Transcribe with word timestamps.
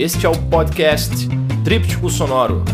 Este 0.00 0.24
é 0.24 0.28
o 0.30 0.42
podcast 0.48 1.28
Tríptico 1.62 2.08
Sonoro. 2.08 2.64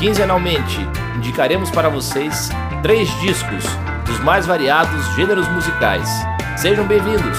Quinzenalmente, 0.00 0.80
indicaremos 1.16 1.70
para 1.70 1.88
vocês 1.88 2.48
três 2.82 3.08
discos 3.20 3.62
dos 4.04 4.18
mais 4.24 4.46
variados 4.46 5.06
gêneros 5.14 5.46
musicais. 5.46 6.08
Sejam 6.56 6.84
bem-vindos! 6.84 7.38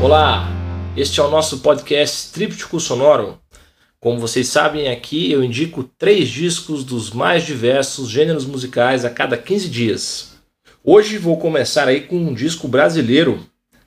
Olá, 0.00 0.48
este 0.96 1.18
é 1.18 1.24
o 1.24 1.28
nosso 1.28 1.58
podcast 1.58 2.30
Tríptico 2.32 2.78
Sonoro. 2.78 3.36
Como 4.02 4.18
vocês 4.18 4.48
sabem, 4.48 4.88
aqui 4.88 5.30
eu 5.30 5.44
indico 5.44 5.84
três 5.84 6.30
discos 6.30 6.82
dos 6.84 7.10
mais 7.10 7.44
diversos 7.44 8.08
gêneros 8.08 8.46
musicais 8.46 9.04
a 9.04 9.10
cada 9.10 9.36
15 9.36 9.68
dias. 9.68 10.32
Hoje 10.82 11.18
vou 11.18 11.36
começar 11.36 11.86
aí 11.86 12.00
com 12.00 12.16
um 12.16 12.32
disco 12.32 12.66
brasileiro, 12.66 13.44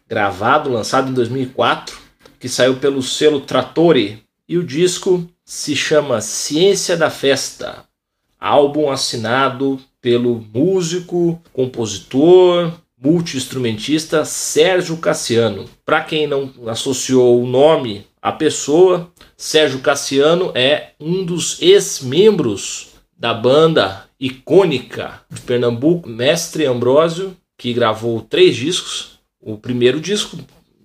gravado, 0.08 0.70
lançado 0.70 1.10
em 1.10 1.14
2004, 1.16 1.98
que 2.40 2.48
saiu 2.48 2.76
pelo 2.76 3.02
selo 3.02 3.42
Trattori, 3.42 4.22
e 4.48 4.56
o 4.56 4.64
disco 4.64 5.28
se 5.44 5.76
chama 5.76 6.22
Ciência 6.22 6.95
da 6.95 7.09
Festa, 7.09 7.84
álbum 8.40 8.92
assinado 8.92 9.80
pelo 10.00 10.45
músico, 10.54 11.42
compositor, 11.52 12.72
multi-instrumentista 13.02 14.23
Sérgio 14.26 14.98
Cassiano. 14.98 15.68
Para 15.84 16.02
quem 16.02 16.28
não 16.28 16.54
associou 16.68 17.42
o 17.42 17.48
nome 17.48 18.06
à 18.23 18.32
pessoa, 18.32 19.12
Sérgio 19.36 19.82
Cassiano 19.82 20.54
é 20.55 20.91
um 20.98 21.26
dos 21.26 21.62
ex-membros 21.62 22.94
da 23.17 23.34
banda 23.34 24.06
icônica 24.17 25.20
de 25.30 25.42
Pernambuco, 25.42 26.08
Mestre 26.08 26.66
Ambrósio, 26.66 27.36
que 27.58 27.73
gravou 27.73 28.22
três 28.22 28.56
discos. 28.56 29.20
O 29.42 29.58
primeiro 29.58 30.00
disco, 30.00 30.38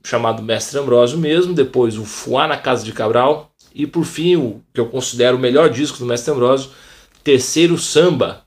chamado 0.02 0.42
Mestre 0.42 0.80
Ambrósio 0.80 1.16
mesmo, 1.16 1.54
depois 1.54 1.96
o 1.96 2.04
Fuá 2.04 2.48
na 2.48 2.56
Casa 2.56 2.84
de 2.84 2.92
Cabral, 2.92 3.52
e 3.72 3.86
por 3.86 4.04
fim, 4.04 4.34
o 4.34 4.60
que 4.74 4.80
eu 4.80 4.86
considero 4.86 5.36
o 5.36 5.41
melhor 5.41 5.70
disco 5.70 5.98
do 5.98 6.06
Mestre 6.06 6.32
Ambrósio, 6.32 6.70
Terceiro 7.22 7.78
Samba, 7.78 8.42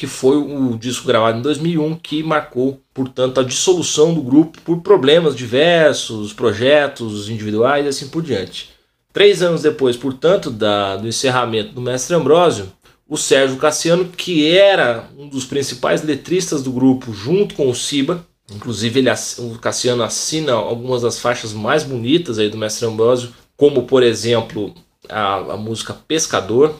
que 0.00 0.06
foi 0.06 0.38
o 0.38 0.78
disco 0.78 1.06
gravado 1.06 1.38
em 1.38 1.42
2001 1.42 1.96
que 1.96 2.22
marcou, 2.22 2.80
portanto, 2.94 3.38
a 3.38 3.42
dissolução 3.42 4.14
do 4.14 4.22
grupo 4.22 4.58
por 4.62 4.80
problemas 4.80 5.36
diversos, 5.36 6.32
projetos 6.32 7.28
individuais 7.28 7.84
e 7.84 7.88
assim 7.90 8.08
por 8.08 8.22
diante. 8.22 8.70
Três 9.12 9.42
anos 9.42 9.60
depois, 9.60 9.98
portanto, 9.98 10.48
da, 10.48 10.96
do 10.96 11.06
encerramento 11.06 11.74
do 11.74 11.82
Mestre 11.82 12.16
Ambrósio, 12.16 12.72
o 13.06 13.18
Sérgio 13.18 13.58
Cassiano, 13.58 14.06
que 14.06 14.50
era 14.50 15.04
um 15.18 15.28
dos 15.28 15.44
principais 15.44 16.02
letristas 16.02 16.62
do 16.62 16.72
grupo, 16.72 17.12
junto 17.12 17.54
com 17.54 17.68
o 17.68 17.74
Siba, 17.74 18.24
inclusive 18.50 19.00
ele, 19.00 19.10
o 19.10 19.58
Cassiano 19.58 20.02
assina 20.02 20.54
algumas 20.54 21.02
das 21.02 21.18
faixas 21.18 21.52
mais 21.52 21.84
bonitas 21.84 22.38
aí 22.38 22.48
do 22.48 22.56
Mestre 22.56 22.86
Ambrósio, 22.86 23.34
como 23.54 23.82
por 23.82 24.02
exemplo 24.02 24.74
a, 25.10 25.34
a 25.34 25.56
música 25.58 25.92
Pescador, 25.92 26.74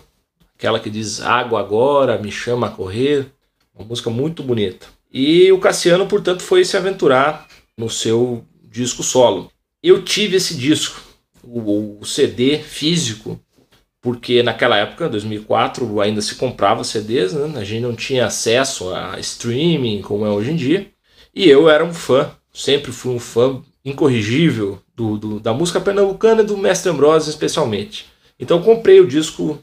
aquela 0.61 0.79
que 0.79 0.91
diz 0.91 1.23
Água 1.23 1.59
Agora, 1.59 2.19
Me 2.19 2.31
Chama 2.31 2.67
a 2.67 2.71
Correr, 2.71 3.27
uma 3.75 3.87
música 3.87 4.11
muito 4.11 4.43
bonita. 4.43 4.87
E 5.11 5.51
o 5.51 5.59
Cassiano, 5.59 6.07
portanto, 6.07 6.43
foi 6.43 6.67
se 6.67 6.77
aventurar 6.77 7.49
no 7.79 7.89
seu 7.89 8.45
disco 8.63 9.03
solo. 9.03 9.51
Eu 9.83 10.03
tive 10.05 10.37
esse 10.37 10.55
disco, 10.55 11.01
o, 11.43 11.99
o 11.99 12.05
CD 12.05 12.59
físico, 12.59 13.41
porque 14.03 14.43
naquela 14.43 14.77
época, 14.77 15.09
2004, 15.09 15.99
ainda 15.99 16.21
se 16.21 16.35
comprava 16.35 16.85
CDs, 16.85 17.33
né? 17.33 17.59
a 17.59 17.65
gente 17.65 17.81
não 17.81 17.97
tinha 17.97 18.27
acesso 18.27 18.93
a 18.93 19.19
streaming 19.19 20.03
como 20.03 20.27
é 20.27 20.29
hoje 20.29 20.51
em 20.51 20.57
dia. 20.57 20.91
E 21.35 21.49
eu 21.49 21.71
era 21.71 21.83
um 21.83 21.95
fã, 21.95 22.31
sempre 22.53 22.93
fui 22.93 23.15
um 23.15 23.19
fã 23.19 23.63
incorrigível 23.83 24.79
do, 24.95 25.17
do 25.17 25.41
da 25.41 25.55
música 25.55 25.81
pernambucana 25.81 26.43
e 26.43 26.47
do 26.47 26.59
Mestre 26.59 26.91
Ambrosio 26.91 27.31
especialmente. 27.31 28.07
Então 28.39 28.63
comprei 28.63 29.01
o 29.01 29.07
disco 29.07 29.59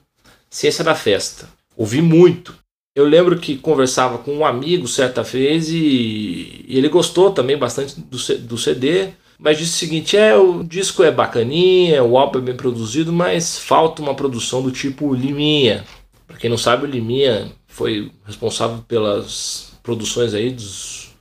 Ciência 0.57 0.83
da 0.83 0.95
Festa. 0.95 1.47
Ouvi 1.75 2.01
muito. 2.01 2.55
Eu 2.95 3.05
lembro 3.05 3.37
que 3.37 3.59
conversava 3.59 4.17
com 4.17 4.37
um 4.37 4.43
amigo 4.43 4.87
certa 4.87 5.21
vez 5.21 5.69
e, 5.69 6.65
e 6.67 6.75
ele 6.75 6.89
gostou 6.89 7.29
também 7.29 7.55
bastante 7.55 7.99
do, 7.99 8.17
do 8.39 8.57
CD, 8.57 9.09
mas 9.37 9.59
disse 9.59 9.73
o 9.73 9.77
seguinte: 9.77 10.17
é, 10.17 10.35
o 10.35 10.63
disco 10.63 11.03
é 11.03 11.11
bacaninha, 11.11 12.03
o 12.03 12.17
álbum 12.17 12.39
é 12.39 12.41
bem 12.41 12.55
produzido, 12.55 13.13
mas 13.13 13.59
falta 13.59 14.01
uma 14.01 14.15
produção 14.15 14.63
do 14.63 14.71
tipo 14.71 15.13
Liminha. 15.13 15.85
Para 16.25 16.37
quem 16.37 16.49
não 16.49 16.57
sabe, 16.57 16.85
o 16.85 16.89
Liminha 16.89 17.51
foi 17.67 18.11
responsável 18.25 18.79
pelas 18.87 19.73
produções 19.83 20.33
aí 20.33 20.49
dos 20.49 21.11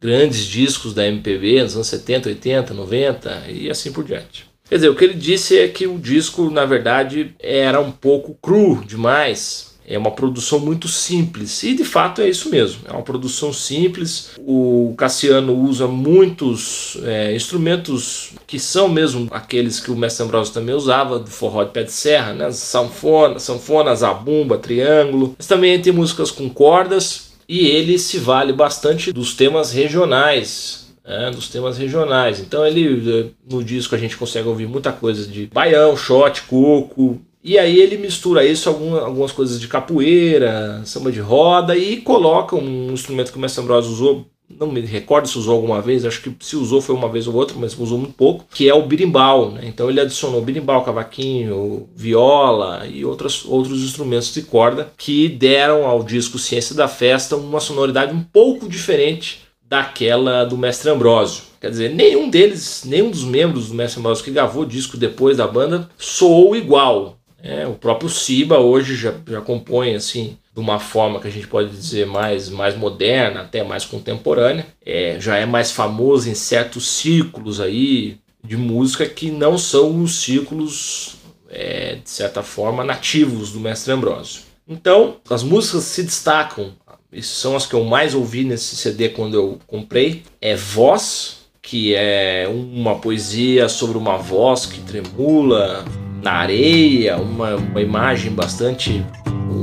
grandes 0.00 0.44
discos 0.44 0.94
da 0.94 1.04
MPB 1.04 1.64
nos 1.64 1.74
anos 1.74 1.88
70, 1.88 2.28
80, 2.28 2.72
90 2.72 3.44
e 3.48 3.68
assim 3.68 3.92
por 3.92 4.04
diante. 4.04 4.53
Quer 4.68 4.76
dizer, 4.76 4.88
o 4.88 4.94
que 4.94 5.04
ele 5.04 5.14
disse 5.14 5.58
é 5.58 5.68
que 5.68 5.86
o 5.86 5.98
disco, 5.98 6.50
na 6.50 6.64
verdade, 6.64 7.34
era 7.38 7.80
um 7.80 7.90
pouco 7.90 8.36
cru 8.40 8.82
demais. 8.84 9.74
É 9.86 9.98
uma 9.98 10.10
produção 10.10 10.58
muito 10.58 10.88
simples. 10.88 11.62
E 11.62 11.74
de 11.74 11.84
fato 11.84 12.22
é 12.22 12.28
isso 12.28 12.48
mesmo. 12.48 12.80
É 12.88 12.92
uma 12.92 13.02
produção 13.02 13.52
simples. 13.52 14.30
O 14.38 14.94
Cassiano 14.96 15.54
usa 15.54 15.86
muitos 15.86 16.96
é, 17.04 17.36
instrumentos 17.36 18.30
que 18.46 18.58
são 18.58 18.88
mesmo 18.88 19.28
aqueles 19.30 19.78
que 19.78 19.90
o 19.90 19.96
Mestre 19.96 20.24
Ambrosio 20.24 20.54
também 20.54 20.74
usava, 20.74 21.18
do 21.18 21.30
forró 21.30 21.64
de 21.64 21.70
pé 21.70 21.82
de 21.82 21.92
serra, 21.92 22.32
né? 22.32 22.50
Sanfona, 22.50 23.38
sanfona, 23.38 23.94
zabumba, 23.94 24.56
triângulo. 24.56 25.34
Mas 25.36 25.46
também 25.46 25.80
tem 25.80 25.92
músicas 25.92 26.30
com 26.30 26.48
cordas. 26.48 27.34
E 27.46 27.66
ele 27.66 27.98
se 27.98 28.16
vale 28.18 28.54
bastante 28.54 29.12
dos 29.12 29.34
temas 29.34 29.70
regionais 29.70 30.83
dos 31.32 31.48
temas 31.48 31.76
regionais. 31.76 32.40
Então 32.40 32.66
ele 32.66 33.34
no 33.48 33.62
disco 33.62 33.94
a 33.94 33.98
gente 33.98 34.16
consegue 34.16 34.48
ouvir 34.48 34.66
muita 34.66 34.92
coisa 34.92 35.26
de 35.26 35.46
baião, 35.52 35.96
shot, 35.96 36.42
coco. 36.42 37.20
E 37.42 37.58
aí 37.58 37.78
ele 37.78 37.98
mistura 37.98 38.42
isso 38.42 38.70
algumas 38.70 39.30
coisas 39.30 39.60
de 39.60 39.68
capoeira, 39.68 40.80
samba 40.86 41.12
de 41.12 41.20
roda 41.20 41.76
e 41.76 41.98
coloca 41.98 42.56
um 42.56 42.90
instrumento 42.90 43.30
que 43.30 43.36
o 43.36 43.40
Mestre 43.40 43.62
Ambrosio 43.62 43.92
usou, 43.92 44.26
não 44.48 44.72
me 44.72 44.80
recordo 44.80 45.28
se 45.28 45.36
usou 45.36 45.56
alguma 45.56 45.82
vez, 45.82 46.06
acho 46.06 46.22
que 46.22 46.34
se 46.40 46.56
usou 46.56 46.80
foi 46.80 46.94
uma 46.94 47.10
vez 47.10 47.28
ou 47.28 47.34
outra, 47.34 47.54
mas 47.60 47.78
usou 47.78 47.98
muito 47.98 48.14
pouco, 48.14 48.46
que 48.50 48.66
é 48.66 48.72
o 48.72 48.86
birimbau. 48.86 49.50
Né? 49.50 49.60
Então 49.64 49.90
ele 49.90 50.00
adicionou 50.00 50.40
birimbau, 50.40 50.82
cavaquinho, 50.84 51.86
viola 51.94 52.86
e 52.86 53.04
outros, 53.04 53.44
outros 53.44 53.84
instrumentos 53.84 54.32
de 54.32 54.40
corda 54.40 54.90
que 54.96 55.28
deram 55.28 55.84
ao 55.84 56.02
disco 56.02 56.38
Ciência 56.38 56.74
da 56.74 56.88
Festa 56.88 57.36
uma 57.36 57.60
sonoridade 57.60 58.14
um 58.14 58.22
pouco 58.22 58.66
diferente 58.66 59.43
daquela 59.74 60.44
do 60.44 60.56
Mestre 60.56 60.88
Ambrósio. 60.88 61.42
Quer 61.60 61.70
dizer, 61.70 61.90
nenhum 61.90 62.30
deles, 62.30 62.84
nenhum 62.86 63.10
dos 63.10 63.24
membros 63.24 63.68
do 63.68 63.74
Mestre 63.74 63.98
Ambrósio 63.98 64.24
que 64.24 64.30
gravou 64.30 64.64
disco 64.64 64.96
depois 64.96 65.38
da 65.38 65.48
banda 65.48 65.88
soou 65.98 66.54
igual. 66.54 67.18
É, 67.42 67.66
o 67.66 67.74
próprio 67.74 68.08
Siba 68.08 68.58
hoje 68.58 68.94
já, 68.94 69.12
já 69.28 69.40
compõe 69.40 69.94
assim 69.94 70.38
de 70.54 70.60
uma 70.60 70.78
forma 70.78 71.18
que 71.18 71.26
a 71.26 71.30
gente 71.30 71.48
pode 71.48 71.70
dizer 71.70 72.06
mais, 72.06 72.48
mais 72.48 72.76
moderna, 72.76 73.40
até 73.40 73.64
mais 73.64 73.84
contemporânea. 73.84 74.66
É, 74.86 75.16
já 75.18 75.36
é 75.36 75.44
mais 75.44 75.72
famoso 75.72 76.30
em 76.30 76.34
certos 76.34 76.88
círculos 76.88 77.60
aí 77.60 78.18
de 78.44 78.56
música 78.56 79.04
que 79.06 79.30
não 79.30 79.58
são 79.58 80.02
os 80.02 80.22
círculos, 80.22 81.16
é, 81.50 81.96
de 81.96 82.08
certa 82.08 82.42
forma, 82.42 82.84
nativos 82.84 83.50
do 83.50 83.58
Mestre 83.58 83.92
Ambrósio. 83.92 84.42
Então, 84.66 85.16
as 85.28 85.42
músicas 85.42 85.82
se 85.84 86.02
destacam 86.02 86.72
são 87.22 87.56
as 87.56 87.66
que 87.66 87.74
eu 87.74 87.84
mais 87.84 88.14
ouvi 88.14 88.44
nesse 88.44 88.76
CD 88.76 89.08
quando 89.08 89.34
eu 89.34 89.58
comprei. 89.66 90.22
É 90.40 90.56
Voz, 90.56 91.46
que 91.62 91.94
é 91.94 92.48
uma 92.48 92.96
poesia 92.96 93.68
sobre 93.68 93.96
uma 93.96 94.16
voz 94.16 94.66
que 94.66 94.80
tremula 94.80 95.84
na 96.22 96.32
areia, 96.32 97.16
uma, 97.16 97.56
uma 97.56 97.80
imagem 97.80 98.32
bastante 98.32 99.04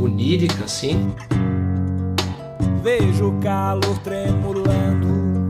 onírica 0.01 0.63
assim. 0.65 1.13
Vejo 2.81 3.29
o 3.29 3.39
calor 3.39 3.97
tremulando, 3.99 5.47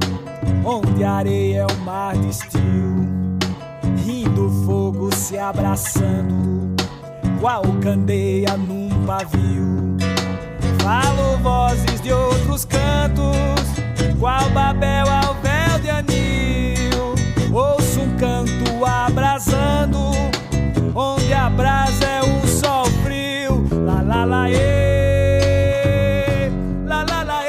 onde 0.66 1.04
a 1.04 1.14
areia 1.14 1.60
é 1.60 1.66
o 1.66 1.78
mar 1.86 2.18
de 2.18 2.30
estio, 2.30 2.96
rindo 4.06 4.50
fogo 4.66 5.14
se 5.16 5.38
abraçando, 5.38 6.76
qual 7.40 7.64
candeia 7.82 8.58
num 8.58 8.90
pavio 9.06 9.82
Falo 10.84 11.38
de 11.38 11.71
outros 12.52 12.66
cantos, 12.66 14.18
qual 14.20 14.50
Babel 14.50 15.10
ao 15.10 15.36
véu 15.36 15.80
de 15.82 15.90
anil. 15.90 17.16
Ouço 17.54 18.02
um 18.02 18.18
canto 18.18 18.86
abrasando, 18.86 20.12
onde 20.94 21.34
a 21.34 21.50
brasa 21.50 22.06
é 22.06 22.22
um 22.22 22.46
sol 22.46 22.86
frio. 23.04 23.66
Lá, 23.86 24.02
lá, 24.02 24.26
lá, 24.26 24.52
ê, 24.52 26.52
lá, 26.86 27.06
lá, 27.10 27.24
lá, 27.24 27.42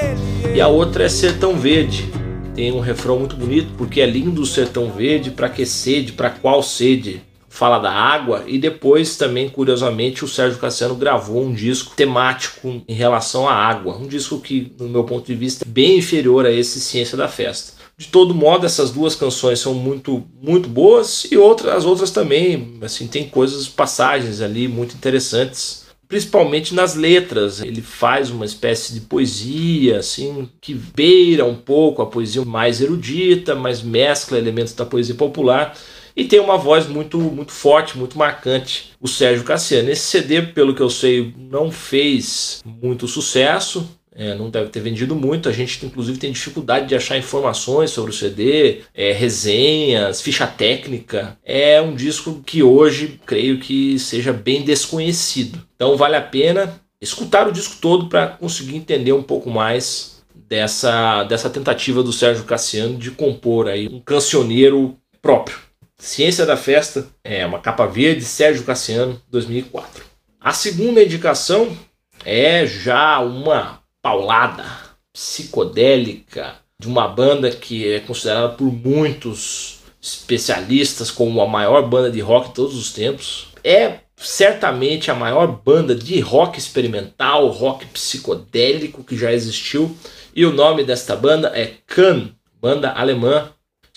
E 0.54 0.60
a 0.60 0.69
outra 0.69 1.05
é 1.05 1.08
Sertão 1.08 1.56
Verde. 1.56 2.08
Tem 2.55 2.70
um 2.70 2.81
refrão 2.81 3.19
muito 3.19 3.34
bonito, 3.34 3.72
porque 3.76 4.00
é 4.00 4.06
lindo 4.06 4.43
o 4.43 4.46
sertão 4.46 4.93
verde, 4.93 5.31
para 5.31 5.48
que 5.48 5.66
sede, 5.66 6.12
para 6.12 6.31
qual 6.31 6.62
sede? 6.62 7.22
Fala 7.52 7.78
da 7.78 7.93
água 7.93 8.44
e 8.46 8.58
depois 8.58 9.14
também, 9.16 9.46
curiosamente, 9.46 10.25
o 10.25 10.28
Sérgio 10.28 10.58
Cassiano 10.58 10.94
gravou 10.94 11.44
um 11.44 11.52
disco 11.52 11.94
temático 11.94 12.82
em 12.88 12.94
relação 12.94 13.46
à 13.46 13.52
água, 13.52 13.94
um 13.94 14.06
disco 14.06 14.40
que, 14.40 14.72
no 14.81 14.88
meu 14.88 15.04
ponto 15.04 15.26
de 15.26 15.34
vista, 15.34 15.62
é 15.62 15.69
bem 15.69 15.99
inferior 15.99 16.46
a 16.46 16.50
esse 16.50 16.81
Ciência 16.81 17.14
da 17.14 17.28
Festa. 17.28 17.75
De 17.99 18.08
todo 18.08 18.34
modo, 18.34 18.64
essas 18.64 18.90
duas 18.90 19.14
canções 19.14 19.58
são 19.58 19.75
muito, 19.75 20.25
muito 20.40 20.66
boas 20.66 21.26
e 21.31 21.37
outras, 21.37 21.75
as 21.75 21.84
outras 21.84 22.10
também, 22.10 22.78
assim, 22.81 23.06
tem 23.06 23.28
coisas, 23.28 23.69
passagens 23.69 24.40
ali 24.40 24.66
muito 24.66 24.94
interessantes, 24.94 25.84
principalmente 26.08 26.75
nas 26.75 26.94
letras. 26.94 27.60
Ele 27.60 27.82
faz 27.82 28.31
uma 28.31 28.46
espécie 28.46 28.94
de 28.94 29.00
poesia, 29.00 29.98
assim, 29.98 30.48
que 30.58 30.72
beira 30.72 31.44
um 31.44 31.55
pouco 31.55 32.00
a 32.00 32.06
poesia 32.06 32.43
mais 32.46 32.81
erudita, 32.81 33.55
mas 33.55 33.82
mescla 33.82 34.38
elementos 34.38 34.72
da 34.72 34.87
poesia 34.87 35.14
popular 35.14 35.76
e 36.17 36.25
tem 36.25 36.41
uma 36.41 36.56
voz 36.56 36.87
muito, 36.87 37.19
muito 37.19 37.53
forte, 37.53 37.99
muito 37.99 38.19
marcante, 38.19 38.93
o 39.00 39.09
Sérgio 39.09 39.44
Cassiano. 39.44 39.91
Esse 39.91 40.03
CD, 40.03 40.43
pelo 40.43 40.75
que 40.75 40.82
eu 40.82 40.91
sei, 40.91 41.35
não 41.37 41.70
fez 41.70 42.62
muito 42.64 43.09
sucesso, 43.09 43.88
é, 44.14 44.35
não 44.35 44.50
deve 44.50 44.69
ter 44.69 44.81
vendido 44.81 45.17
muito. 45.17 45.49
A 45.49 45.53
gente, 45.53 45.85
inclusive, 45.85 46.19
tem 46.19 46.32
dificuldade 46.32 46.87
de 46.87 46.94
achar 46.94 47.17
informações 47.17 47.91
sobre 47.91 48.11
o 48.11 48.14
CD, 48.14 48.82
é, 48.94 49.12
resenhas, 49.12 50.20
ficha 50.20 50.47
técnica. 50.47 51.38
É 51.43 51.81
um 51.81 51.94
disco 51.94 52.43
que 52.44 52.62
hoje 52.62 53.20
creio 53.25 53.58
que 53.58 53.99
seja 53.99 54.32
bem 54.32 54.62
desconhecido. 54.62 55.62
Então, 55.75 55.97
vale 55.97 56.17
a 56.17 56.20
pena 56.20 56.81
escutar 57.00 57.49
o 57.49 57.53
disco 57.53 57.76
todo 57.81 58.08
para 58.08 58.29
conseguir 58.29 58.76
entender 58.76 59.12
um 59.12 59.23
pouco 59.23 59.50
mais 59.50 60.23
dessa, 60.35 61.25
dessa 61.25 61.49
tentativa 61.49 62.03
do 62.03 62.12
Sérgio 62.12 62.44
Cassiano 62.44 62.99
de 62.99 63.11
compor 63.11 63.69
aí 63.69 63.88
um 63.88 64.00
cancioneiro 64.00 64.97
próprio. 65.20 65.56
Ciência 66.02 66.44
da 66.44 66.56
Festa 66.56 67.06
é 67.22 67.46
uma 67.46 67.60
capa 67.60 67.87
verde, 67.87 68.25
Sérgio 68.25 68.64
Cassiano, 68.64 69.22
2004. 69.31 70.04
A 70.40 70.52
segunda 70.52 71.00
indicação 71.00 71.78
é 72.25 72.66
já 72.66 73.20
uma 73.20 73.78
paulada 74.02 74.64
psicodélica 75.12 76.56
de 76.76 76.88
uma 76.88 77.06
banda 77.06 77.52
que 77.52 77.88
é 77.88 78.00
considerada 78.00 78.49
por 78.49 78.64
muitos 78.64 79.78
especialistas 80.00 81.08
como 81.08 81.40
a 81.40 81.46
maior 81.46 81.88
banda 81.88 82.10
de 82.10 82.19
rock 82.19 82.48
de 82.48 82.55
todos 82.55 82.76
os 82.76 82.93
tempos. 82.93 83.52
É 83.62 84.00
certamente 84.16 85.08
a 85.08 85.14
maior 85.14 85.46
banda 85.46 85.94
de 85.94 86.19
rock 86.19 86.58
experimental, 86.58 87.46
rock 87.46 87.87
psicodélico 87.87 89.05
que 89.05 89.16
já 89.16 89.32
existiu. 89.32 89.96
E 90.34 90.44
o 90.44 90.52
nome 90.52 90.82
desta 90.82 91.14
banda 91.14 91.52
é 91.55 91.75
Can, 91.87 92.31
banda 92.60 92.90
alemã 92.90 93.52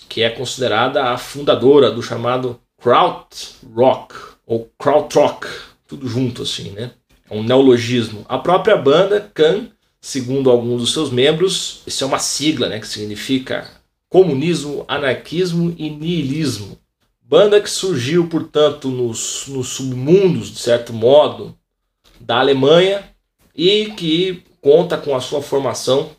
que 0.08 0.22
é 0.22 0.30
considerada 0.30 1.04
a 1.04 1.18
fundadora 1.18 1.90
do 1.90 2.02
chamado 2.02 2.60
krautrock 2.80 4.14
ou 4.46 4.70
krautrock, 4.78 5.46
tudo 5.86 6.08
junto 6.08 6.42
assim, 6.42 6.70
né? 6.70 6.92
É 7.28 7.34
um 7.34 7.42
neologismo. 7.42 8.24
A 8.28 8.38
própria 8.38 8.76
banda 8.76 9.30
Can, 9.34 9.68
segundo 10.00 10.50
alguns 10.50 10.80
dos 10.80 10.92
seus 10.92 11.10
membros, 11.10 11.82
isso 11.86 12.04
é 12.04 12.06
uma 12.06 12.18
sigla, 12.18 12.68
né, 12.68 12.78
que 12.78 12.86
significa 12.86 13.68
comunismo, 14.08 14.84
anarquismo 14.86 15.74
e 15.76 15.90
niilismo. 15.90 16.78
Banda 17.20 17.60
que 17.60 17.68
surgiu, 17.68 18.28
portanto, 18.28 18.88
nos, 18.88 19.46
nos 19.48 19.68
submundos, 19.70 20.52
de 20.52 20.60
certo 20.60 20.92
modo, 20.92 21.56
da 22.20 22.38
Alemanha 22.38 23.04
e 23.54 23.86
que 23.96 24.44
conta 24.60 24.96
com 24.96 25.14
a 25.14 25.20
sua 25.20 25.42
formação 25.42 26.10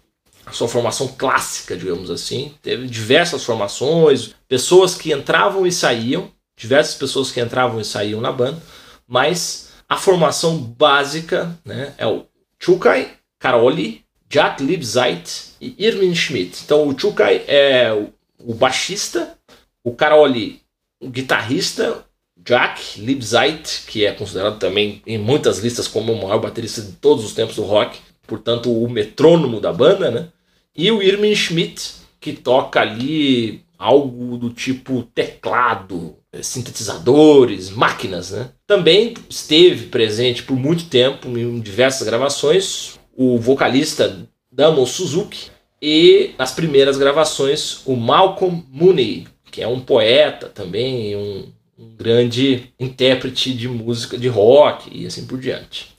sua 0.52 0.68
formação 0.68 1.08
clássica, 1.08 1.76
digamos 1.76 2.10
assim. 2.10 2.54
Teve 2.62 2.88
diversas 2.88 3.44
formações, 3.44 4.34
pessoas 4.48 4.96
que 4.96 5.14
entravam 5.14 5.66
e 5.66 5.72
saíam, 5.72 6.32
diversas 6.58 6.96
pessoas 6.96 7.32
que 7.32 7.42
entravam 7.42 7.80
e 7.80 7.86
saíam 7.86 8.22
na 8.22 8.32
banda, 8.32 8.62
mas 9.08 9.70
a 9.88 9.96
formação 9.96 10.58
básica 10.58 11.58
né, 11.64 11.94
é 11.98 12.08
o 12.08 12.26
Chukai, 12.60 13.12
Karoli, 13.40 14.04
Jack 14.30 14.64
Libzeit 14.64 15.54
e 15.62 15.76
Irmin 15.78 16.14
Schmidt. 16.14 16.62
Então 16.66 16.88
o 16.88 17.00
Chukai 17.00 17.44
é 17.48 17.92
o, 18.40 18.54
baixista, 18.54 19.38
o 19.84 19.94
Karoli 19.94 20.62
o 21.00 21.10
guitarrista, 21.10 22.04
Jack 22.38 23.00
Libzeit, 23.00 23.84
que 23.88 24.06
é 24.06 24.12
considerado 24.12 24.58
também 24.58 25.02
em 25.06 25.18
muitas 25.18 25.60
listas 25.60 25.88
como 25.88 26.14
o 26.14 26.22
maior 26.22 26.40
baterista 26.40 26.82
de 26.82 26.94
todos 26.94 27.24
os 27.24 27.34
tempos 27.34 27.56
do 27.56 27.64
rock, 27.64 28.00
portanto 28.26 28.72
o 28.72 28.90
metrônomo 28.90 29.60
da 29.60 29.72
banda, 29.72 30.10
né? 30.10 30.30
E 30.78 30.92
o 30.92 31.02
Irmin 31.02 31.34
Schmidt, 31.34 31.94
que 32.22 32.34
toca 32.34 32.80
ali 32.80 33.64
algo 33.78 34.38
do 34.38 34.52
tipo 34.52 35.04
teclado, 35.14 36.16
sintetizadores, 36.42 37.70
máquinas, 37.70 38.32
né? 38.32 38.50
Também 38.66 39.14
esteve 39.30 39.88
presente 39.88 40.44
por 40.44 40.56
muito 40.56 40.86
tempo 40.86 41.28
em 41.38 41.60
diversas 41.60 42.06
gravações 42.06 42.98
o 43.16 43.40
vocalista 43.40 44.28
Damon 44.52 44.86
Suzuki 44.86 45.50
e 45.82 46.32
nas 46.38 46.52
primeiras 46.52 46.98
gravações 46.98 47.82
o 47.86 47.96
Malcolm 47.96 48.64
Mooney, 48.72 49.28
que 49.52 49.62
é 49.62 49.68
um 49.68 49.80
poeta 49.80 50.48
também, 50.48 51.16
um, 51.16 51.48
um 51.80 51.96
grande 51.96 52.72
intérprete 52.80 53.54
de 53.54 53.68
música 53.68 54.18
de 54.18 54.28
rock 54.28 54.90
e 54.92 55.08
assim 55.08 55.26
por 55.26 55.40
diante. 55.40 55.96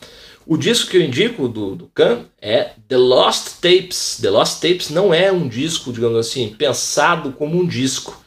O 0.50 0.56
disco 0.56 0.90
que 0.90 0.96
eu 0.96 1.02
indico 1.02 1.46
do, 1.46 1.76
do 1.76 1.90
Khan 1.94 2.24
é 2.40 2.70
The 2.88 2.96
Lost 2.96 3.60
Tapes. 3.60 4.18
The 4.22 4.30
Lost 4.30 4.62
Tapes 4.62 4.88
não 4.88 5.12
é 5.12 5.30
um 5.30 5.46
disco, 5.46 5.92
digamos 5.92 6.16
assim, 6.16 6.54
pensado 6.56 7.32
como 7.32 7.60
um 7.60 7.66
disco. 7.66 8.18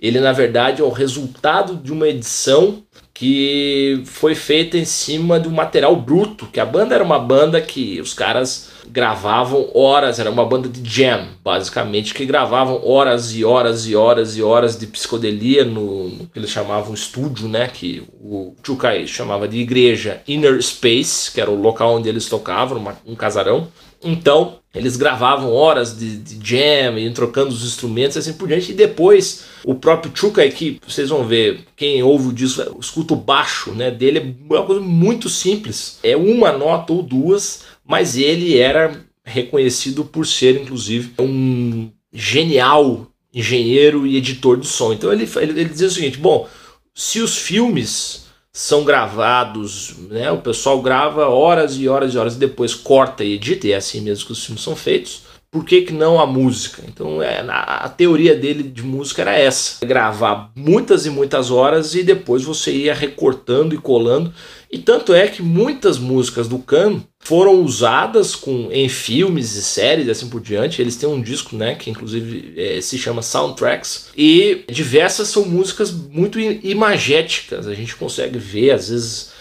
Ele, 0.00 0.18
na 0.18 0.32
verdade, 0.32 0.82
é 0.82 0.84
o 0.84 0.90
resultado 0.90 1.76
de 1.76 1.92
uma 1.92 2.08
edição 2.08 2.82
que 3.20 4.00
foi 4.06 4.34
feita 4.34 4.78
em 4.78 4.84
cima 4.86 5.38
de 5.38 5.46
um 5.46 5.50
material 5.50 5.94
bruto, 5.94 6.46
que 6.46 6.58
a 6.58 6.64
banda 6.64 6.94
era 6.94 7.04
uma 7.04 7.18
banda 7.18 7.60
que 7.60 8.00
os 8.00 8.14
caras 8.14 8.70
gravavam 8.88 9.68
horas, 9.74 10.18
era 10.18 10.30
uma 10.30 10.46
banda 10.46 10.70
de 10.70 10.80
jam, 10.88 11.28
basicamente, 11.44 12.14
que 12.14 12.24
gravavam 12.24 12.80
horas 12.82 13.34
e 13.34 13.44
horas 13.44 13.86
e 13.86 13.94
horas 13.94 14.38
e 14.38 14.42
horas 14.42 14.74
de 14.78 14.86
psicodelia 14.86 15.66
no, 15.66 16.08
no 16.08 16.26
que 16.28 16.38
eles 16.38 16.48
chamavam 16.48 16.94
estúdio, 16.94 17.46
né, 17.46 17.68
que 17.68 18.02
o 18.22 18.54
Chukai 18.64 19.06
chamava 19.06 19.46
de 19.46 19.58
igreja 19.58 20.22
Inner 20.26 20.58
Space, 20.62 21.30
que 21.30 21.42
era 21.42 21.50
o 21.50 21.60
local 21.60 21.96
onde 21.96 22.08
eles 22.08 22.26
tocavam, 22.26 22.78
uma, 22.78 22.96
um 23.04 23.14
casarão. 23.14 23.68
Então, 24.02 24.58
eles 24.74 24.96
gravavam 24.96 25.52
horas 25.52 25.98
de, 25.98 26.16
de 26.16 26.38
jam, 26.42 26.98
e 26.98 27.10
trocando 27.12 27.50
os 27.50 27.64
instrumentos 27.64 28.16
e 28.16 28.18
assim 28.18 28.32
por 28.32 28.48
diante. 28.48 28.72
E 28.72 28.74
depois, 28.74 29.44
o 29.64 29.74
próprio 29.74 30.12
Chuka, 30.14 30.48
que 30.48 30.80
vocês 30.86 31.08
vão 31.10 31.26
ver, 31.26 31.60
quem 31.76 32.02
ouve 32.02 32.28
o 32.28 32.32
disco, 32.32 32.78
escuta 32.80 33.14
o 33.14 33.16
baixo 33.16 33.72
né, 33.72 33.90
dele, 33.90 34.36
é 34.48 34.54
uma 34.54 34.64
coisa 34.64 34.80
muito 34.80 35.28
simples. 35.28 35.98
É 36.02 36.16
uma 36.16 36.52
nota 36.52 36.92
ou 36.92 37.02
duas, 37.02 37.64
mas 37.84 38.16
ele 38.16 38.56
era 38.56 39.04
reconhecido 39.24 40.04
por 40.04 40.26
ser, 40.26 40.60
inclusive, 40.60 41.12
um 41.18 41.90
genial 42.12 43.06
engenheiro 43.32 44.06
e 44.06 44.16
editor 44.16 44.56
de 44.58 44.66
som. 44.66 44.92
Então 44.92 45.12
ele, 45.12 45.28
ele, 45.36 45.60
ele 45.60 45.68
dizia 45.68 45.88
o 45.88 45.90
seguinte: 45.90 46.18
bom, 46.18 46.48
se 46.94 47.20
os 47.20 47.36
filmes 47.36 48.29
são 48.60 48.84
gravados, 48.84 49.94
né? 50.10 50.30
O 50.30 50.36
pessoal 50.36 50.82
grava 50.82 51.26
horas 51.26 51.78
e 51.78 51.88
horas 51.88 52.12
e 52.12 52.18
horas 52.18 52.34
e 52.34 52.38
depois 52.38 52.74
corta 52.74 53.24
e 53.24 53.32
edita, 53.32 53.66
e 53.66 53.72
é 53.72 53.76
assim 53.76 54.02
mesmo 54.02 54.26
que 54.26 54.32
os 54.32 54.44
filmes 54.44 54.62
são 54.62 54.76
feitos. 54.76 55.22
Por 55.50 55.64
que, 55.64 55.80
que 55.80 55.94
não 55.94 56.20
a 56.20 56.26
música? 56.26 56.82
Então 56.86 57.22
é, 57.22 57.40
a, 57.40 57.86
a 57.86 57.88
teoria 57.88 58.36
dele 58.36 58.62
de 58.62 58.82
música 58.82 59.22
era 59.22 59.32
essa: 59.34 59.84
gravar 59.86 60.50
muitas 60.54 61.06
e 61.06 61.10
muitas 61.10 61.50
horas 61.50 61.94
e 61.94 62.02
depois 62.02 62.44
você 62.44 62.70
ia 62.70 62.92
recortando 62.92 63.74
e 63.74 63.78
colando 63.78 64.30
e 64.72 64.78
tanto 64.78 65.12
é 65.12 65.26
que 65.26 65.42
muitas 65.42 65.98
músicas 65.98 66.46
do 66.46 66.60
Khan 66.60 67.02
foram 67.18 67.60
usadas 67.64 68.36
com, 68.36 68.70
em 68.70 68.88
filmes 68.88 69.56
e 69.56 69.62
séries 69.62 70.06
e 70.06 70.10
assim 70.12 70.28
por 70.28 70.40
diante. 70.40 70.80
Eles 70.80 70.94
têm 70.94 71.08
um 71.08 71.20
disco, 71.20 71.56
né, 71.56 71.74
que 71.74 71.90
inclusive 71.90 72.54
é, 72.56 72.80
se 72.80 72.96
chama 72.96 73.20
Soundtracks. 73.20 74.10
E 74.16 74.64
diversas 74.70 75.26
são 75.26 75.44
músicas 75.44 75.90
muito 75.90 76.38
imagéticas. 76.38 77.66
A 77.66 77.74
gente 77.74 77.96
consegue 77.96 78.38
ver, 78.38 78.70
às 78.70 78.88
vezes, 78.90 79.32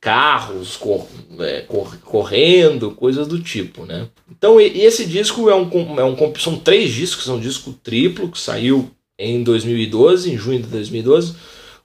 carros 0.00 0.78
cor, 0.78 1.06
é, 1.40 1.60
cor, 1.60 1.98
correndo, 1.98 2.92
coisas 2.92 3.28
do 3.28 3.38
tipo, 3.38 3.84
né? 3.84 4.08
Então, 4.30 4.58
esse 4.58 5.04
disco 5.04 5.50
é 5.50 5.54
um, 5.54 6.00
é 6.00 6.04
um. 6.04 6.16
São 6.38 6.56
três 6.56 6.90
discos, 6.90 7.28
é 7.28 7.32
um 7.32 7.40
disco 7.40 7.74
triplo 7.82 8.30
que 8.30 8.38
saiu 8.40 8.90
em 9.18 9.42
2012, 9.42 10.32
em 10.32 10.38
junho 10.38 10.62
de 10.62 10.68
2012. 10.68 11.34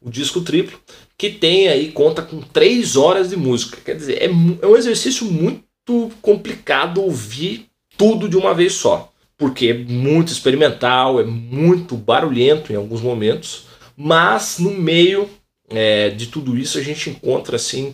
O 0.01 0.09
disco 0.09 0.39
triplo 0.39 0.79
que 1.17 1.29
tem 1.29 1.67
aí, 1.67 1.91
conta 1.91 2.22
com 2.22 2.41
três 2.41 2.95
horas 2.95 3.29
de 3.29 3.38
música. 3.38 3.77
Quer 3.84 3.95
dizer, 3.95 4.22
é, 4.22 4.25
é 4.25 4.67
um 4.67 4.75
exercício 4.75 5.25
muito 5.25 6.12
complicado 6.22 7.01
ouvir 7.01 7.67
tudo 7.98 8.27
de 8.27 8.38
uma 8.38 8.53
vez 8.53 8.74
só. 8.74 9.12
Porque 9.38 9.67
é 9.67 9.74
muito 9.74 10.31
experimental, 10.31 11.19
é 11.19 11.24
muito 11.24 11.95
barulhento 11.95 12.72
em 12.72 12.75
alguns 12.75 13.01
momentos, 13.01 13.65
mas 13.98 14.60
no 14.60 14.72
meio 14.72 15.29
é, 15.69 16.10
de 16.10 16.27
tudo 16.27 16.57
isso 16.57 16.77
a 16.77 16.81
gente 16.81 17.10
encontra 17.10 17.55
assim 17.55 17.93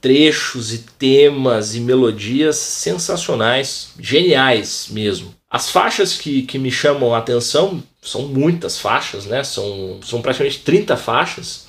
trechos 0.00 0.72
e 0.72 0.78
temas 0.78 1.74
e 1.74 1.80
melodias 1.80 2.56
sensacionais, 2.56 3.90
geniais 3.98 4.88
mesmo. 4.90 5.34
As 5.50 5.68
faixas 5.68 6.16
que, 6.16 6.42
que 6.42 6.58
me 6.58 6.70
chamam 6.70 7.14
a 7.14 7.18
atenção 7.18 7.82
são 8.00 8.22
muitas 8.28 8.78
faixas, 8.78 9.26
né? 9.26 9.42
São, 9.44 9.98
são 10.02 10.22
praticamente 10.22 10.60
30 10.60 10.96
faixas 10.96 11.66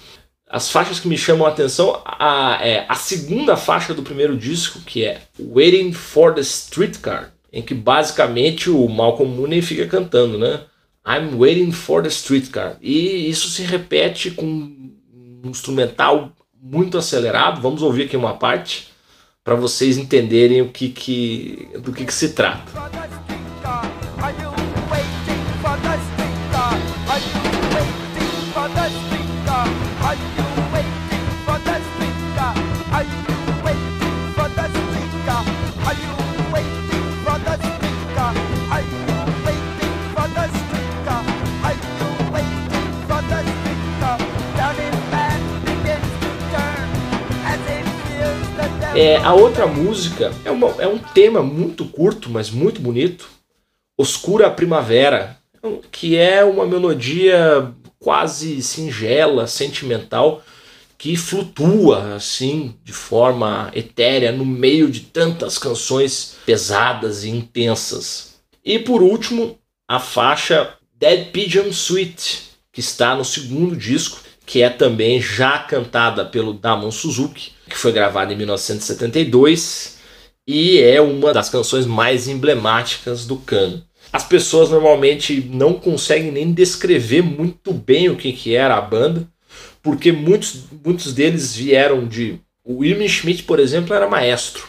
As 0.52 0.70
faixas 0.70 1.00
que 1.00 1.08
me 1.08 1.18
chamam 1.18 1.48
a 1.48 1.50
atenção, 1.50 2.02
a, 2.06 2.60
é, 2.62 2.86
a 2.90 2.96
segunda 2.96 3.56
faixa 3.56 3.94
do 3.94 4.04
primeiro 4.04 4.36
disco, 4.36 4.82
que 4.82 5.06
é 5.06 5.22
Waiting 5.40 5.94
for 5.94 6.34
the 6.34 6.42
Streetcar, 6.42 7.32
em 7.54 7.62
que 7.62 7.74
basicamente 7.74 8.70
o 8.70 8.88
Malcolm 8.90 9.34
Mooney 9.34 9.62
fica 9.62 9.88
cantando, 9.88 10.38
né? 10.38 10.62
I'm 11.06 11.36
waiting 11.36 11.72
for 11.72 12.04
the 12.04 12.10
streetcar. 12.10 12.78
E 12.82 13.30
isso 13.30 13.50
se 13.50 13.64
repete 13.64 14.32
com 14.32 14.46
um 14.46 15.42
instrumental 15.46 16.32
muito 16.62 16.98
acelerado. 16.98 17.60
Vamos 17.60 17.82
ouvir 17.82 18.04
aqui 18.04 18.16
uma 18.16 18.36
parte 18.36 18.90
para 19.44 19.56
vocês 19.56 19.98
entenderem 19.98 20.62
o 20.62 20.70
que, 20.70 20.90
que 20.90 21.70
do 21.80 21.92
que, 21.92 22.06
que 22.06 22.14
se 22.14 22.30
trata. 22.30 23.31
É, 48.94 49.16
a 49.18 49.34
outra 49.34 49.66
música 49.66 50.34
é, 50.44 50.52
uma, 50.52 50.68
é 50.78 50.86
um 50.86 50.98
tema 50.98 51.42
muito 51.42 51.86
curto, 51.86 52.30
mas 52.30 52.50
muito 52.50 52.82
bonito. 52.82 53.30
Oscura 53.98 54.52
Primavera, 54.52 55.38
que 55.90 56.18
é 56.18 56.44
uma 56.44 56.66
melodia 56.66 57.74
quase 57.98 58.62
singela, 58.62 59.48
sentimental, 59.48 60.44
que 60.98 61.16
flutua 61.16 62.16
assim 62.16 62.76
de 62.84 62.92
forma 62.92 63.72
etérea 63.74 64.32
no 64.32 64.46
meio 64.46 64.90
de 64.90 65.00
tantas 65.00 65.58
canções 65.58 66.36
pesadas 66.46 67.24
e 67.24 67.30
intensas. 67.30 68.42
E 68.64 68.78
por 68.78 69.02
último, 69.02 69.58
a 69.88 70.02
faixa 70.02 70.74
Dead 71.00 71.32
Pigeon 71.32 71.72
Suite, 71.72 72.50
que 72.74 72.82
está 72.82 73.16
no 73.16 73.24
segundo 73.24 73.74
disco, 73.74 74.20
que 74.46 74.62
é 74.62 74.70
também 74.70 75.22
já 75.22 75.60
cantada 75.60 76.26
pelo 76.26 76.54
Damon 76.54 76.92
Suzuki 76.92 77.54
que 77.72 77.78
foi 77.78 77.92
gravada 77.92 78.34
em 78.34 78.38
1972 78.38 79.98
e 80.48 80.80
é 80.80 81.00
uma 81.02 81.34
das 81.34 81.50
canções 81.50 81.86
mais 81.86 82.28
emblemáticas 82.28 83.26
do 83.26 83.38
Khan. 83.38 83.82
As 84.12 84.24
pessoas 84.24 84.70
normalmente 84.70 85.50
não 85.50 85.74
conseguem 85.74 86.32
nem 86.32 86.52
descrever 86.52 87.22
muito 87.22 87.72
bem 87.72 88.10
o 88.10 88.18
que, 88.18 88.34
que 88.34 88.56
era 88.56 88.76
a 88.76 88.82
banda, 88.82 89.28
porque 89.82 90.12
muitos, 90.12 90.64
muitos 90.84 91.14
deles 91.14 91.56
vieram 91.56 92.06
de. 92.06 92.40
O 92.64 92.80
William 92.80 93.08
Schmidt, 93.08 93.44
por 93.44 93.60
exemplo, 93.60 93.96
era 93.96 94.10
maestro. 94.10 94.68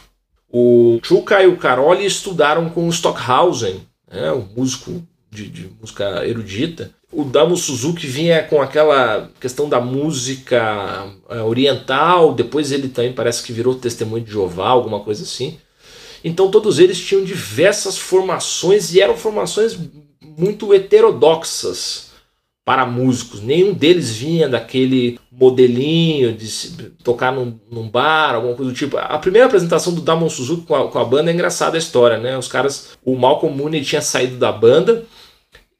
O 0.48 1.00
Chuka 1.02 1.42
e 1.42 1.46
o 1.46 1.56
Caroli 1.56 2.06
estudaram 2.06 2.68
com 2.68 2.86
o 2.86 2.92
Stockhausen, 2.92 3.80
né, 4.10 4.32
um 4.32 4.46
músico 4.56 5.02
de, 5.30 5.48
de 5.48 5.70
música 5.80 6.26
erudita, 6.26 6.90
o 7.12 7.24
Damo 7.24 7.56
Suzuki 7.56 8.06
vinha 8.06 8.42
com 8.42 8.62
aquela 8.62 9.30
questão 9.38 9.68
da 9.68 9.78
música 9.78 11.06
é, 11.28 11.42
oriental, 11.42 12.32
depois 12.32 12.72
ele 12.72 12.88
também 12.88 13.12
parece 13.12 13.42
que 13.42 13.52
virou 13.52 13.74
testemunho 13.74 14.24
de 14.24 14.32
Jeová, 14.32 14.68
alguma 14.68 15.00
coisa 15.00 15.22
assim. 15.22 15.58
Então 16.24 16.50
todos 16.50 16.78
eles 16.78 16.98
tinham 16.98 17.22
diversas 17.22 17.98
formações 17.98 18.94
e 18.94 19.00
eram 19.00 19.16
formações 19.16 19.78
muito 20.22 20.72
heterodoxas 20.72 22.12
para 22.64 22.86
músicos. 22.86 23.42
Nenhum 23.42 23.74
deles 23.74 24.10
vinha 24.10 24.48
daquele 24.48 25.18
modelinho 25.30 26.32
de 26.32 26.48
tocar 27.02 27.32
num, 27.32 27.58
num, 27.70 27.88
bar, 27.88 28.36
alguma 28.36 28.54
coisa 28.54 28.70
do 28.70 28.76
tipo. 28.76 28.96
A 28.96 29.18
primeira 29.18 29.46
apresentação 29.46 29.92
do 29.92 30.00
Damon 30.00 30.30
Suzuki 30.30 30.64
com 30.64 30.76
a, 30.76 30.88
com 30.88 30.98
a 30.98 31.04
banda 31.04 31.30
é 31.30 31.34
engraçada 31.34 31.76
a 31.76 31.78
história, 31.78 32.18
né? 32.18 32.38
Os 32.38 32.48
caras, 32.48 32.90
o 33.04 33.16
Malcolm 33.16 33.54
Mooney 33.54 33.84
tinha 33.84 34.00
saído 34.00 34.36
da 34.36 34.52
banda 34.52 35.04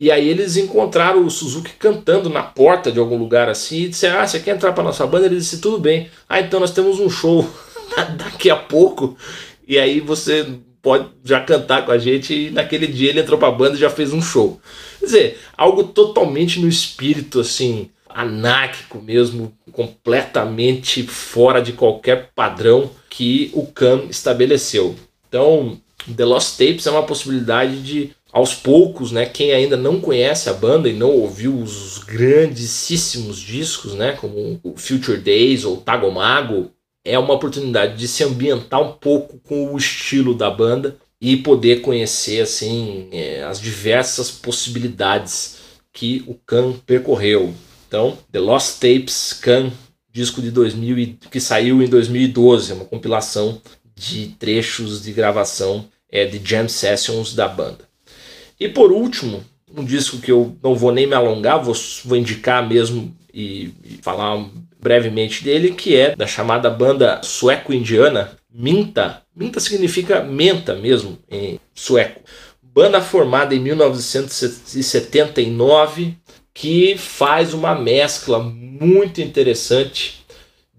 e 0.02 0.10
aí 0.10 0.28
eles 0.28 0.56
encontraram 0.56 1.24
o 1.24 1.30
Suzuki 1.30 1.74
cantando 1.78 2.28
na 2.28 2.42
porta 2.42 2.90
de 2.90 2.98
algum 2.98 3.16
lugar 3.16 3.48
assim 3.48 3.82
e 3.82 3.88
disseram: 3.88 4.18
Ah, 4.18 4.26
você 4.26 4.40
quer 4.40 4.56
entrar 4.56 4.72
para 4.72 4.82
nossa 4.82 5.06
banda? 5.06 5.26
Ele 5.26 5.36
disse: 5.36 5.60
Tudo 5.60 5.78
bem. 5.78 6.10
Ah, 6.28 6.40
então 6.40 6.58
nós 6.58 6.72
temos 6.72 6.98
um 6.98 7.08
show 7.08 7.48
daqui 8.18 8.50
a 8.50 8.56
pouco. 8.56 9.16
E 9.64 9.78
aí 9.78 10.00
você 10.00 10.44
pode 10.82 11.06
já 11.22 11.38
cantar 11.38 11.86
com 11.86 11.92
a 11.92 11.98
gente. 11.98 12.34
E 12.34 12.50
naquele 12.50 12.88
dia 12.88 13.10
ele 13.10 13.20
entrou 13.20 13.38
para 13.38 13.46
a 13.46 13.52
banda 13.52 13.76
e 13.76 13.78
já 13.78 13.88
fez 13.88 14.12
um 14.12 14.20
show. 14.20 14.60
Quer 14.98 15.04
dizer, 15.04 15.38
algo 15.56 15.84
totalmente 15.84 16.58
no 16.58 16.66
espírito 16.66 17.38
assim, 17.38 17.88
anárquico 18.08 19.00
mesmo, 19.00 19.56
completamente 19.70 21.04
fora 21.04 21.62
de 21.62 21.74
qualquer 21.74 22.30
padrão 22.34 22.90
que 23.08 23.52
o 23.54 23.68
Khan 23.68 24.06
estabeleceu. 24.10 24.96
Então, 25.28 25.78
The 26.16 26.24
Lost 26.24 26.58
Tapes 26.58 26.88
é 26.88 26.90
uma 26.90 27.04
possibilidade 27.04 27.80
de 27.80 28.10
aos 28.32 28.54
poucos, 28.54 29.12
né, 29.12 29.26
quem 29.26 29.52
ainda 29.52 29.76
não 29.76 30.00
conhece 30.00 30.48
a 30.48 30.54
banda 30.54 30.88
e 30.88 30.94
não 30.94 31.10
ouviu 31.10 31.54
os 31.54 31.98
grandíssimos 31.98 33.38
discos, 33.38 33.94
né, 33.94 34.12
como 34.12 34.58
o 34.62 34.74
Future 34.76 35.18
Days 35.18 35.64
ou 35.64 35.76
Tagomago, 35.76 36.70
é 37.04 37.18
uma 37.18 37.34
oportunidade 37.34 37.98
de 37.98 38.08
se 38.08 38.24
ambientar 38.24 38.80
um 38.80 38.92
pouco 38.92 39.38
com 39.40 39.72
o 39.72 39.76
estilo 39.76 40.34
da 40.34 40.48
banda 40.50 40.96
e 41.20 41.36
poder 41.36 41.82
conhecer 41.82 42.40
assim 42.40 43.08
é, 43.12 43.42
as 43.42 43.60
diversas 43.60 44.30
possibilidades 44.30 45.58
que 45.92 46.24
o 46.26 46.34
Khan 46.34 46.72
percorreu. 46.86 47.52
Então, 47.86 48.16
The 48.30 48.38
Lost 48.38 48.80
Tapes 48.80 49.34
Khan, 49.34 49.70
disco 50.10 50.40
de 50.40 50.50
2000 50.50 51.16
que 51.30 51.40
saiu 51.40 51.82
em 51.82 51.88
2012, 51.88 52.72
é 52.72 52.74
uma 52.74 52.84
compilação 52.84 53.60
de 53.94 54.28
trechos 54.38 55.02
de 55.02 55.12
gravação 55.12 55.86
é, 56.10 56.24
de 56.24 56.40
jam 56.42 56.68
sessions 56.68 57.34
da 57.34 57.46
banda. 57.46 57.91
E 58.62 58.68
por 58.68 58.92
último, 58.92 59.42
um 59.76 59.84
disco 59.84 60.18
que 60.18 60.30
eu 60.30 60.56
não 60.62 60.76
vou 60.76 60.92
nem 60.92 61.04
me 61.04 61.14
alongar, 61.14 61.60
vou, 61.60 61.74
vou 62.04 62.16
indicar 62.16 62.64
mesmo 62.64 63.12
e, 63.34 63.72
e 63.82 63.98
falar 64.00 64.48
brevemente 64.80 65.42
dele, 65.42 65.72
que 65.72 65.96
é 65.96 66.14
da 66.14 66.28
chamada 66.28 66.70
banda 66.70 67.20
sueco-indiana 67.24 68.38
Minta. 68.54 69.22
Minta 69.34 69.58
significa 69.58 70.22
menta 70.22 70.76
mesmo 70.76 71.18
em 71.28 71.58
sueco. 71.74 72.20
Banda 72.62 73.00
formada 73.00 73.52
em 73.52 73.58
1979 73.58 76.14
que 76.54 76.96
faz 76.96 77.52
uma 77.52 77.74
mescla 77.74 78.38
muito 78.38 79.20
interessante 79.20 80.24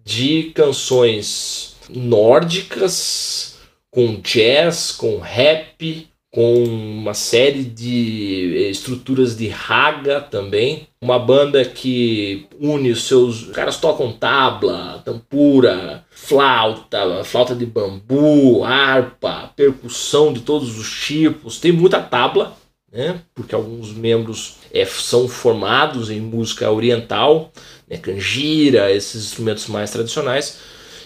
de 0.05 0.53
canções 0.55 1.75
nórdicas 1.89 3.55
com 3.91 4.21
jazz, 4.21 4.91
com 4.91 5.17
rap, 5.17 6.12
com 6.33 6.63
uma 6.63 7.13
série 7.13 7.63
de 7.63 8.55
eh, 8.57 8.69
estruturas 8.71 9.37
de 9.37 9.47
raga 9.49 10.19
também. 10.19 10.87
Uma 10.99 11.19
banda 11.19 11.63
que 11.63 12.47
une 12.59 12.89
os 12.89 13.03
seus. 13.03 13.43
Os 13.43 13.51
caras 13.51 13.77
tocam 13.77 14.11
tabla, 14.11 14.99
tampura, 15.05 16.03
flauta, 16.09 17.23
flauta 17.23 17.53
de 17.53 17.67
bambu, 17.67 18.63
harpa, 18.63 19.51
percussão 19.55 20.33
de 20.33 20.41
todos 20.41 20.75
os 20.79 21.05
tipos. 21.05 21.59
Tem 21.59 21.71
muita 21.71 22.01
tabla, 22.01 22.57
né? 22.91 23.21
porque 23.35 23.53
alguns 23.53 23.93
membros 23.93 24.55
é, 24.73 24.83
são 24.85 25.27
formados 25.27 26.09
em 26.09 26.19
música 26.19 26.71
oriental, 26.71 27.51
né? 27.87 27.97
canjira, 27.97 28.91
esses 28.91 29.23
instrumentos 29.25 29.67
mais 29.67 29.91
tradicionais. 29.91 30.57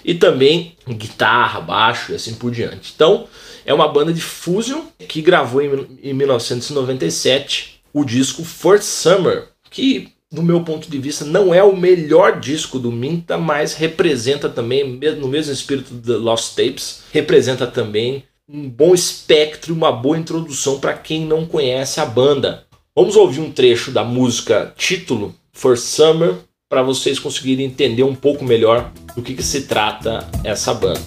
E 0.08 0.16
também 0.16 0.78
guitarra, 0.88 1.60
baixo 1.60 2.14
e 2.14 2.16
assim 2.16 2.36
por 2.36 2.50
diante. 2.50 2.94
Então, 2.96 3.28
é 3.66 3.74
uma 3.74 3.90
banda 3.90 4.14
de 4.14 4.22
fusion 4.22 4.84
que 5.06 5.22
gravou 5.22 5.62
em, 5.62 6.00
em 6.02 6.14
1997 6.14 7.82
o 7.94 8.06
disco 8.06 8.46
First 8.46 8.86
Summer, 8.86 9.50
que 9.70 10.08
no 10.32 10.42
meu 10.42 10.62
ponto 10.62 10.90
de 10.90 10.98
vista 10.98 11.26
não 11.26 11.54
é 11.54 11.62
o 11.62 11.76
melhor 11.76 12.40
disco 12.40 12.80
do 12.80 12.92
Minta, 12.92 13.38
mas 13.38 13.74
representa 13.74 14.48
também, 14.48 14.98
no 15.20 15.28
mesmo 15.28 15.52
espírito 15.52 15.94
do 15.94 16.18
Lost 16.18 16.56
Tapes, 16.56 17.04
representa 17.12 17.68
também 17.68 18.24
um 18.48 18.70
bom 18.70 18.94
espectro, 18.94 19.74
uma 19.74 19.92
boa 19.92 20.18
introdução 20.18 20.80
para 20.80 20.94
quem 20.94 21.26
não 21.26 21.46
conhece 21.46 22.00
a 22.00 22.06
banda. 22.06 22.66
Vamos 22.96 23.18
ouvir 23.18 23.42
um 23.42 23.52
trecho 23.52 23.92
da 23.92 24.06
música 24.06 24.74
título 24.78 25.36
First 25.52 25.84
Summer 25.84 26.36
para 26.70 26.82
vocês 26.82 27.20
conseguirem 27.20 27.66
entender 27.66 28.04
um 28.04 28.16
pouco 28.16 28.46
melhor 28.46 28.92
do 29.18 29.24
que, 29.24 29.34
que 29.34 29.42
se 29.42 29.62
trata 29.62 30.30
essa 30.44 30.76
banda. 30.76 31.02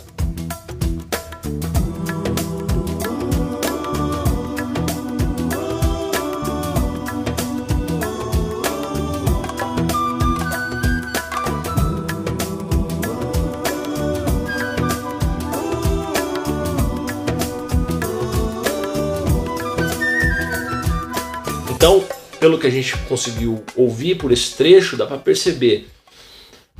Então, 21.70 22.04
pelo 22.40 22.58
que 22.58 22.66
a 22.66 22.70
gente 22.70 22.96
conseguiu 23.08 23.62
ouvir 23.76 24.16
por 24.16 24.32
esse 24.32 24.56
trecho, 24.56 24.96
dá 24.96 25.06
para 25.06 25.16
perceber 25.16 25.88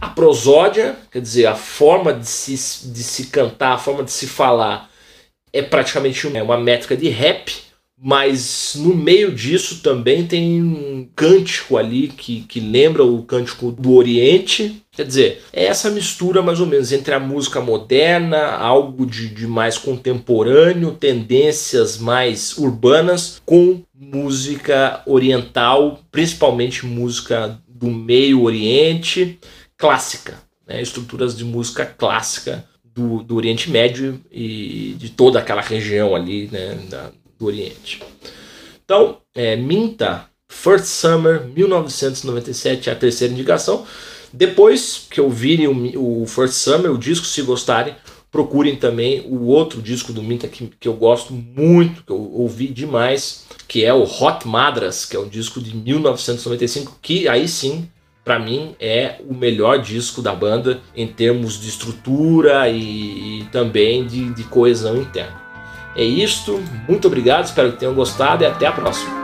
a 0.01 0.09
prosódia, 0.09 0.97
quer 1.11 1.21
dizer, 1.21 1.47
a 1.47 1.55
forma 1.55 2.13
de 2.13 2.27
se, 2.27 2.89
de 2.89 3.03
se 3.03 3.27
cantar, 3.27 3.75
a 3.75 3.79
forma 3.79 4.03
de 4.03 4.11
se 4.11 4.27
falar 4.27 4.91
é 5.53 5.61
praticamente 5.61 6.27
uma 6.27 6.57
métrica 6.57 6.97
de 6.97 7.09
rap, 7.09 7.53
mas 8.03 8.75
no 8.77 8.95
meio 8.95 9.31
disso 9.31 9.83
também 9.83 10.27
tem 10.27 10.63
um 10.63 11.07
cântico 11.15 11.77
ali 11.77 12.09
que, 12.09 12.41
que 12.43 12.59
lembra 12.59 13.05
o 13.05 13.23
cântico 13.25 13.71
do 13.71 13.93
Oriente. 13.93 14.83
Quer 14.91 15.05
dizer, 15.05 15.43
é 15.53 15.65
essa 15.67 15.91
mistura 15.91 16.41
mais 16.41 16.61
ou 16.61 16.67
menos 16.67 16.93
entre 16.93 17.13
a 17.13 17.21
música 17.21 17.61
moderna, 17.61 18.53
algo 18.53 19.05
de, 19.05 19.29
de 19.29 19.47
mais 19.47 19.77
contemporâneo, 19.77 20.93
tendências 20.93 21.99
mais 21.99 22.57
urbanas, 22.57 23.43
com 23.45 23.83
música 23.95 25.03
oriental, 25.05 26.01
principalmente 26.11 26.87
música 26.87 27.61
do 27.69 27.89
meio 27.89 28.43
Oriente, 28.43 29.39
clássica, 29.81 30.39
né? 30.67 30.81
estruturas 30.81 31.37
de 31.37 31.45
música 31.45 31.87
clássica 31.87 32.65
do, 32.85 33.23
do 33.23 33.35
Oriente 33.35 33.71
Médio 33.71 34.21
e 34.31 34.95
de 34.99 35.09
toda 35.09 35.39
aquela 35.39 35.63
região 35.63 36.15
ali 36.15 36.49
né, 36.53 36.79
da, 36.89 37.11
do 37.39 37.47
Oriente. 37.47 38.03
Então, 38.85 39.19
é, 39.35 39.57
Minta, 39.57 40.27
First 40.49 40.85
Summer, 40.85 41.47
1997, 41.47 42.91
é 42.91 42.93
a 42.93 42.97
terceira 42.97 43.33
indicação. 43.33 43.87
Depois 44.33 45.07
que 45.11 45.21
ouvirem 45.21 45.67
o, 45.67 46.23
o 46.23 46.27
First 46.27 46.55
Summer, 46.55 46.93
o 46.93 46.99
disco, 46.99 47.25
se 47.25 47.41
gostarem, 47.43 47.97
procurem 48.31 48.77
também 48.77 49.23
o 49.29 49.47
outro 49.47 49.81
disco 49.81 50.13
do 50.13 50.23
Minta 50.23 50.47
que, 50.47 50.71
que 50.79 50.87
eu 50.87 50.95
gosto 50.95 51.33
muito, 51.33 52.05
que 52.05 52.13
eu 52.13 52.33
ouvi 52.33 52.69
demais, 52.69 53.47
que 53.67 53.85
é 53.85 53.95
o 53.95 54.03
Hot 54.03 54.47
Madras, 54.47 55.05
que 55.05 55.17
é 55.17 55.21
um 55.21 55.29
disco 55.29 55.61
de 55.61 55.75
1995, 55.75 56.99
que 57.01 57.27
aí 57.27 57.49
sim, 57.49 57.89
para 58.31 58.39
mim, 58.39 58.77
é 58.79 59.17
o 59.29 59.35
melhor 59.35 59.79
disco 59.79 60.23
da 60.23 60.33
banda 60.33 60.79
em 60.95 61.05
termos 61.05 61.61
de 61.61 61.69
estrutura 61.69 62.69
e, 62.69 63.41
e 63.41 63.45
também 63.51 64.07
de, 64.07 64.33
de 64.33 64.45
coesão 64.45 64.99
interna. 64.99 65.43
É 65.97 66.05
isto, 66.05 66.63
muito 66.89 67.09
obrigado, 67.09 67.47
espero 67.47 67.73
que 67.73 67.79
tenham 67.79 67.93
gostado 67.93 68.45
e 68.45 68.47
até 68.47 68.69
a 68.69 68.73
próxima. 68.73 69.20